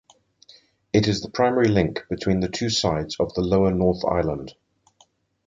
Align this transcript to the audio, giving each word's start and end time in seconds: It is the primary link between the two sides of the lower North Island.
It 0.93 1.07
is 1.07 1.21
the 1.21 1.29
primary 1.29 1.67
link 1.67 2.05
between 2.09 2.39
the 2.39 2.49
two 2.49 2.71
sides 2.71 3.17
of 3.19 3.35
the 3.35 3.41
lower 3.43 3.69
North 3.69 4.03
Island. 4.03 4.55